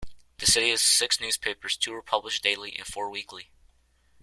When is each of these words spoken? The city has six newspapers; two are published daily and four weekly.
The 0.39 0.47
city 0.47 0.71
has 0.71 0.81
six 0.81 1.21
newspapers; 1.21 1.77
two 1.77 1.93
are 1.93 2.01
published 2.01 2.41
daily 2.41 2.75
and 2.75 2.87
four 2.87 3.11
weekly. 3.11 3.51